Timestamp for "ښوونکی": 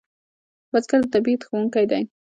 1.47-1.85